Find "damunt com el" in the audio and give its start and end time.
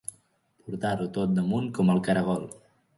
1.37-2.05